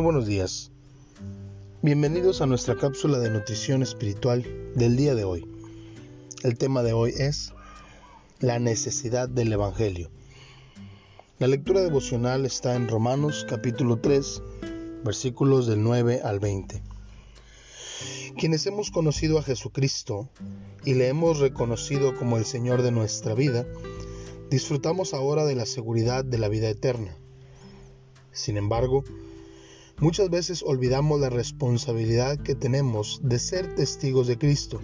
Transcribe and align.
buenos 0.00 0.26
días. 0.26 0.70
Bienvenidos 1.82 2.40
a 2.40 2.46
nuestra 2.46 2.76
cápsula 2.76 3.18
de 3.18 3.30
nutrición 3.30 3.82
espiritual 3.82 4.44
del 4.74 4.96
día 4.96 5.14
de 5.14 5.24
hoy. 5.24 5.46
El 6.42 6.58
tema 6.58 6.82
de 6.82 6.92
hoy 6.92 7.14
es 7.16 7.52
la 8.40 8.58
necesidad 8.58 9.28
del 9.28 9.52
Evangelio. 9.52 10.10
La 11.38 11.46
lectura 11.46 11.80
devocional 11.80 12.44
está 12.44 12.74
en 12.74 12.88
Romanos 12.88 13.46
capítulo 13.48 13.98
3, 13.98 14.42
versículos 15.04 15.66
del 15.66 15.82
9 15.82 16.20
al 16.22 16.40
20. 16.40 16.82
Quienes 18.38 18.66
hemos 18.66 18.90
conocido 18.90 19.38
a 19.38 19.42
Jesucristo 19.42 20.28
y 20.84 20.94
le 20.94 21.08
hemos 21.08 21.38
reconocido 21.38 22.16
como 22.16 22.36
el 22.36 22.44
Señor 22.44 22.82
de 22.82 22.92
nuestra 22.92 23.34
vida, 23.34 23.64
disfrutamos 24.50 25.14
ahora 25.14 25.44
de 25.46 25.54
la 25.54 25.64
seguridad 25.64 26.24
de 26.24 26.38
la 26.38 26.48
vida 26.48 26.68
eterna. 26.68 27.16
Sin 28.32 28.58
embargo, 28.58 29.02
muchas 29.98 30.30
veces 30.30 30.62
olvidamos 30.62 31.20
la 31.20 31.30
responsabilidad 31.30 32.38
que 32.38 32.54
tenemos 32.54 33.20
de 33.22 33.38
ser 33.38 33.74
testigos 33.74 34.26
de 34.26 34.38
Cristo, 34.38 34.80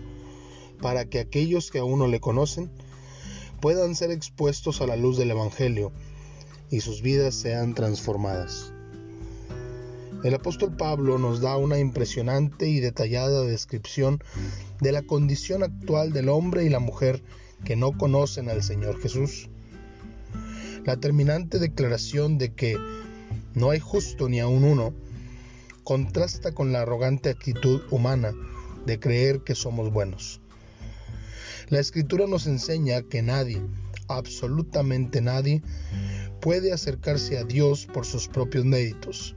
para 0.81 1.05
que 1.05 1.21
aquellos 1.21 1.71
que 1.71 1.79
aún 1.79 1.99
no 1.99 2.09
le 2.09 2.21
conocen 2.21 2.71
puedan 3.61 3.95
ser 3.95 4.11
expuestos 4.11 4.81
a 4.81 4.87
la 4.87 4.97
luz 4.97 5.17
del 5.17 5.31
Evangelio 5.31 5.93
y 6.71 6.81
sus 6.81 7.03
vidas 7.03 7.35
sean 7.35 7.75
transformadas. 7.75 8.73
El 10.25 10.35
apóstol 10.35 10.77
Pablo 10.77 11.19
nos 11.19 11.41
da 11.41 11.57
una 11.57 11.79
impresionante 11.79 12.69
y 12.69 12.81
detallada 12.81 13.43
descripción 13.43 14.23
de 14.81 14.93
la 14.93 15.03
condición 15.03 15.65
actual 15.65 16.13
del 16.13 16.29
hombre 16.29 16.65
y 16.65 16.69
la 16.69 16.79
mujer 16.79 17.23
que 17.65 17.77
no 17.77 17.99
conocen 17.99 18.49
al 18.49 18.63
Señor 18.63 19.01
Jesús. 19.01 19.49
La 20.85 20.97
terminante 20.97 21.59
declaración 21.59 22.39
de 22.39 22.55
que 22.55 22.77
no 23.55 23.71
hay 23.71 23.81
justo 23.81 24.29
ni 24.29 24.41
aun 24.41 24.65
uno, 24.65 24.95
contrasta 25.85 26.53
con 26.53 26.73
la 26.73 26.83
arrogante 26.83 27.31
actitud 27.31 27.83
humana 27.91 28.33
de 28.87 28.99
creer 28.99 29.41
que 29.41 29.55
somos 29.55 29.93
buenos. 29.93 30.41
La 31.69 31.81
escritura 31.81 32.27
nos 32.27 32.47
enseña 32.47 33.03
que 33.03 33.23
nadie, 33.23 33.63
absolutamente 34.09 35.21
nadie, 35.21 35.63
puede 36.41 36.73
acercarse 36.73 37.39
a 37.39 37.45
Dios 37.45 37.87
por 37.87 38.05
sus 38.05 38.29
propios 38.29 38.65
méritos, 38.65 39.35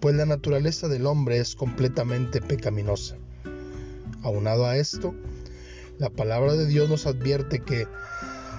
pues 0.00 0.14
la 0.14 0.26
naturaleza 0.26 0.88
del 0.88 1.06
hombre 1.06 1.38
es 1.38 1.54
completamente 1.54 2.40
pecaminosa. 2.40 3.16
Aunado 4.22 4.66
a 4.66 4.76
esto, 4.78 5.14
la 5.98 6.10
palabra 6.10 6.54
de 6.54 6.66
Dios 6.66 6.88
nos 6.88 7.06
advierte 7.06 7.60
que 7.60 7.86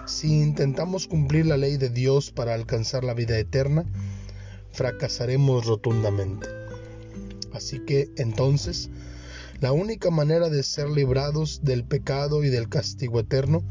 si 0.05 0.41
intentamos 0.41 1.07
cumplir 1.07 1.45
la 1.47 1.57
ley 1.57 1.77
de 1.77 1.89
Dios 1.89 2.31
para 2.31 2.53
alcanzar 2.53 3.03
la 3.03 3.13
vida 3.13 3.37
eterna, 3.39 3.85
fracasaremos 4.75 5.65
rotundamente. 5.65 6.47
Así 7.53 7.79
que 7.79 8.11
entonces, 8.17 8.89
la 9.61 9.71
única 9.71 10.11
manera 10.11 10.49
de 10.49 10.61
ser 10.63 10.89
librados 10.89 11.61
del 11.63 11.85
pecado 11.85 12.43
y 12.43 12.49
del 12.49 12.67
castigo 12.67 13.19
eterno 13.19 13.63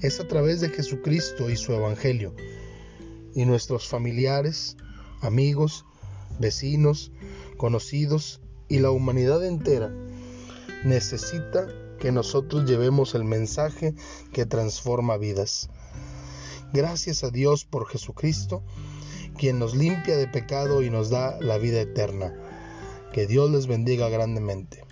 es 0.00 0.18
a 0.18 0.26
través 0.26 0.60
de 0.60 0.70
Jesucristo 0.70 1.50
y 1.50 1.56
su 1.56 1.74
Evangelio. 1.74 2.34
Y 3.34 3.44
nuestros 3.44 3.86
familiares, 3.86 4.76
amigos, 5.20 5.84
vecinos, 6.38 7.12
conocidos 7.58 8.40
y 8.68 8.78
la 8.78 8.90
humanidad 8.90 9.44
entera 9.44 9.92
necesita 10.84 11.68
que 11.98 12.12
nosotros 12.12 12.64
llevemos 12.64 13.14
el 13.14 13.24
mensaje 13.24 13.94
que 14.32 14.46
transforma 14.46 15.18
vidas. 15.18 15.68
Gracias 16.72 17.24
a 17.24 17.30
Dios 17.30 17.66
por 17.66 17.86
Jesucristo 17.86 18.62
quien 19.40 19.58
nos 19.58 19.74
limpia 19.74 20.18
de 20.18 20.28
pecado 20.28 20.82
y 20.82 20.90
nos 20.90 21.08
da 21.08 21.40
la 21.40 21.56
vida 21.56 21.80
eterna. 21.80 22.34
Que 23.10 23.26
Dios 23.26 23.50
les 23.50 23.66
bendiga 23.66 24.10
grandemente. 24.10 24.84